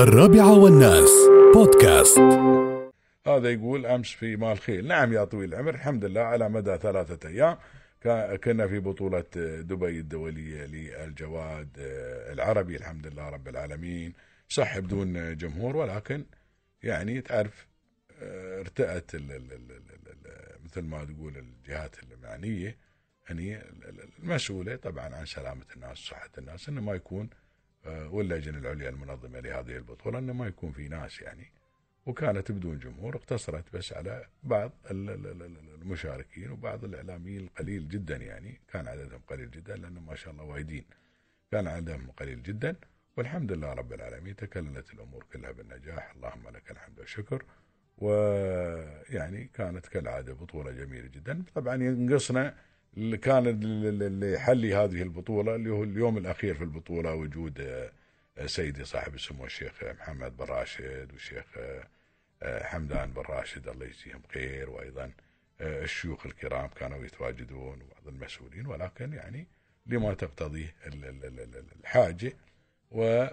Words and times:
الرابعة 0.00 0.58
والناس. 0.58 1.10
بودكاست. 1.54 2.18
هذا 3.26 3.50
يقول 3.50 3.86
أمس 3.86 4.10
في 4.10 4.36
مال 4.36 4.58
خيل. 4.58 4.86
نعم 4.88 5.12
يا 5.12 5.24
طويل 5.24 5.48
العمر 5.54 5.74
الحمد 5.74 6.04
لله 6.04 6.20
على 6.20 6.48
مدى 6.48 6.76
ثلاثة 6.78 7.28
أيام. 7.28 7.56
كا- 8.00 8.36
كنا 8.36 8.66
في 8.66 8.78
بطولة 8.78 9.24
دبي 9.60 9.98
الدولية 9.98 10.64
للجواد 10.66 11.68
العربي. 12.32 12.76
الحمد 12.76 13.06
لله 13.06 13.28
رب 13.28 13.48
العالمين. 13.48 14.12
صح 14.48 14.78
بدون 14.78 15.36
جمهور 15.36 15.76
ولكن 15.76 16.24
يعني 16.82 17.20
تعرف 17.20 17.66
آه، 18.22 18.60
ارتأت 18.60 19.10
مثل 20.64 20.82
ما 20.82 21.04
تقول 21.04 21.36
الجهات 21.36 21.96
المعنية 22.02 22.76
يعني 23.28 23.58
المسؤولة 24.22 24.76
طبعا 24.76 25.14
عن 25.14 25.26
سلامة 25.26 25.64
الناس 25.76 25.98
وصحة 26.02 26.30
الناس 26.38 26.68
إنه 26.68 26.80
ما 26.80 26.94
يكون 26.94 27.30
آه، 27.86 28.08
واللجنة 28.08 28.58
العليا 28.58 28.88
المنظمة 28.88 29.40
لهذه 29.40 29.76
البطولة 29.76 30.18
إنه 30.18 30.32
ما 30.32 30.46
يكون 30.46 30.72
في 30.72 30.88
ناس 30.88 31.20
يعني. 31.20 31.50
وكانت 32.06 32.52
بدون 32.52 32.78
جمهور 32.78 33.16
اقتصرت 33.16 33.64
بس 33.76 33.92
على 33.92 34.26
بعض 34.42 34.72
ال- 34.90 35.10
ال- 35.10 35.26
ال- 35.26 35.42
ال- 35.42 35.82
المشاركين 35.82 36.50
وبعض 36.50 36.84
الإعلاميين 36.84 37.40
القليل 37.40 37.88
جدا 37.88 38.16
يعني. 38.16 38.60
كان 38.72 38.88
عددهم 38.88 39.20
قليل 39.28 39.50
جدا 39.50 39.76
لأنه 39.76 40.00
ما 40.00 40.14
شاء 40.14 40.32
الله 40.32 40.44
وايدين. 40.44 40.84
كان 41.52 41.66
عددهم 41.66 42.10
قليل 42.10 42.42
جدا. 42.42 42.76
والحمد 43.16 43.52
لله 43.52 43.72
رب 43.72 43.92
العالمين 43.92 44.36
تكللت 44.36 44.94
الأمور 44.94 45.24
كلها 45.32 45.52
بالنجاح. 45.52 46.12
اللهم 46.16 46.48
لك 46.48 46.70
الحمد 46.70 46.98
والشكر. 46.98 47.44
ويعني 47.98 49.50
كانت 49.54 49.86
كالعادة 49.86 50.32
بطولة 50.32 50.70
جميلة 50.70 51.06
جدا. 51.08 51.42
طبعا 51.54 51.74
ينقصنا 51.74 52.54
اللي 52.96 53.16
كان 53.16 53.46
اللي 53.46 54.32
يحلي 54.32 54.74
هذه 54.74 55.02
البطولة 55.02 55.54
اللي 55.54 55.70
هو 55.70 55.84
اليوم 55.84 56.18
الأخير 56.18 56.54
في 56.54 56.64
البطولة 56.64 57.14
وجود 57.14 57.60
آه، 57.60 58.46
سيدي 58.46 58.84
صاحب 58.84 59.14
السمو 59.14 59.44
الشيخ 59.46 59.84
محمد 59.84 60.36
بن 60.36 60.44
راشد 60.44 61.08
والشيخ 61.12 61.44
آه، 61.58 61.84
آه، 62.42 62.64
حمدان 62.64 63.12
بن 63.12 63.22
راشد 63.22 63.68
الله 63.68 63.86
يجزيهم 63.86 64.22
خير 64.34 64.70
وأيضا 64.70 65.12
آه، 65.60 65.82
الشيوخ 65.82 66.26
الكرام 66.26 66.68
كانوا 66.68 67.04
يتواجدون 67.04 67.82
وبعض 67.82 68.08
المسؤولين 68.08 68.66
ولكن 68.66 69.12
يعني 69.12 69.46
لما 69.86 70.14
تقتضيه 70.14 70.74
ال- 70.86 71.04
ال- 71.04 71.24
ال- 71.24 71.40
ال- 71.40 71.64
الحاجة 71.80 72.32
و 72.90 73.26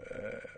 آه، 0.00 0.51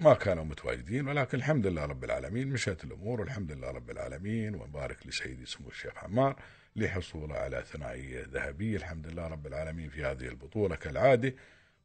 ما 0.00 0.14
كانوا 0.14 0.44
متواجدين 0.44 1.08
ولكن 1.08 1.38
الحمد 1.38 1.66
لله 1.66 1.84
رب 1.84 2.04
العالمين 2.04 2.48
مشت 2.48 2.84
الأمور 2.84 3.20
والحمد 3.20 3.52
لله 3.52 3.70
رب 3.70 3.90
العالمين 3.90 4.54
وبارك 4.54 5.06
لسيدي 5.06 5.46
سمو 5.46 5.68
الشيخ 5.68 6.04
عمار 6.04 6.42
لحصوله 6.76 7.34
على 7.34 7.64
ثنائية 7.72 8.24
ذهبية. 8.32 8.76
الحمد 8.76 9.06
لله 9.06 9.26
رب 9.26 9.46
العالمين 9.46 9.88
في 9.90 10.04
هذه 10.04 10.28
البطولة 10.28 10.76
كالعادة 10.76 11.34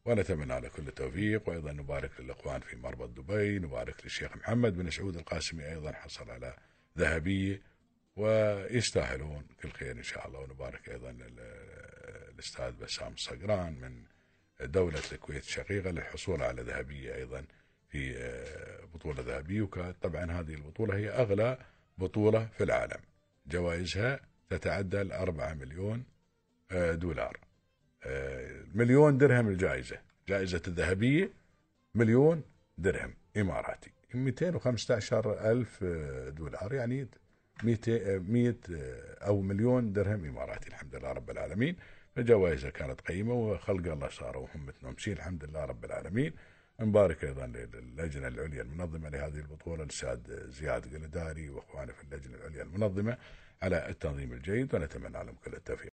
ونتمنى 0.04 0.60
له 0.60 0.68
كل 0.68 0.88
التوفيق 0.88 1.48
وأيضا 1.48 1.72
نبارك 1.72 2.20
للإخوان 2.20 2.60
في 2.60 2.76
مربط 2.76 3.08
دبي 3.08 3.58
نبارك 3.58 4.04
للشيخ 4.04 4.36
محمد 4.36 4.76
بن 4.76 4.90
سعود 4.90 5.16
القاسمي 5.16 5.64
أيضا 5.68 5.92
حصل 5.92 6.30
على 6.30 6.56
ذهبية 6.98 7.62
ويستاهلون 8.16 9.46
كل 9.62 9.70
خير 9.70 9.92
إن 9.96 10.02
شاء 10.02 10.26
الله. 10.28 10.38
ونبارك 10.40 10.88
أيضا 10.88 11.12
لل- 11.12 11.64
الأستاذ 12.34 12.72
بسام 12.72 13.12
الصقران 13.12 13.72
من 13.80 14.02
دولة 14.68 15.02
الكويت 15.12 15.42
الشقيقة 15.44 15.90
للحصول 15.90 16.42
على 16.42 16.62
ذهبية 16.62 17.14
أيضا 17.14 17.44
في 17.94 18.16
آه، 18.16 18.84
بطولة 18.94 19.22
ذهبية. 19.22 19.62
وكانت 19.62 19.96
طبعا 20.02 20.24
هذه 20.24 20.54
البطولة 20.54 20.96
هي 20.96 21.10
أغلى 21.10 21.58
بطولة 21.98 22.46
في 22.46 22.64
العالم. 22.64 23.00
جوائزها 23.46 24.20
تتعدى 24.50 25.00
ال 25.00 25.12
4 25.12 25.54
مليون 25.54 26.04
آه، 26.70 26.94
دولار. 26.94 27.40
آه، 28.02 28.62
مليون 28.74 29.18
درهم 29.18 29.48
الجائزة. 29.48 29.98
جائزة 30.28 30.62
الذهبية 30.68 31.30
مليون 31.94 32.42
درهم 32.78 33.14
إماراتي. 33.36 33.90
215 34.14 35.50
ألف 35.50 35.84
دولار. 36.28 36.74
يعني 36.74 37.08
200 37.64 38.18
100 38.18 38.56
أو 39.26 39.40
مليون 39.40 39.92
درهم 39.92 40.24
إماراتي 40.24 40.68
الحمد 40.68 40.96
لله 40.96 41.12
رب 41.12 41.30
العالمين. 41.30 41.76
فجوائزها 42.16 42.70
كانت 42.70 43.00
قيمة 43.00 43.34
وخلق 43.34 43.92
الله 43.92 44.08
صاروا 44.08 44.46
هم 44.54 44.66
متنمسين 44.66 45.12
الحمد 45.12 45.44
لله 45.44 45.64
رب 45.64 45.84
العالمين. 45.84 46.32
نبارك 46.80 47.24
أيضا 47.24 47.46
للجنة 47.46 48.28
العليا 48.28 48.62
المنظمة 48.62 49.08
لهذه 49.08 49.36
البطولة 49.36 49.82
الأستاذ 49.82 50.50
زياد 50.50 50.94
قلداري 50.94 51.48
وأخوانه 51.48 51.92
في 51.92 52.02
اللجنة 52.04 52.36
العليا 52.36 52.62
المنظمة 52.62 53.16
على 53.62 53.88
التنظيم 53.88 54.32
الجيد 54.32 54.74
ونتمنى 54.74 55.24
لهم 55.24 55.36
كل 55.44 55.54
التوفيق. 55.54 55.92